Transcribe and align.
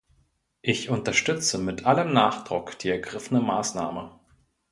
Ich 0.63 0.89
unterstütze 0.89 1.59
mit 1.59 1.85
allem 1.85 2.11
Nachdruck 2.11 2.79
die 2.79 2.89
ergriffene 2.89 3.39
Maßnahme. 3.39 4.19